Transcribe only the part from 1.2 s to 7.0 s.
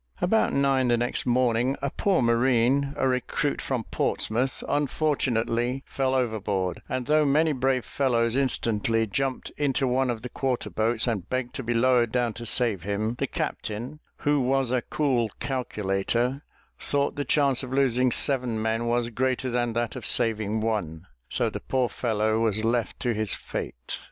morning, a poor marine, a recruit from Portsmouth, unfortunately fell overboard;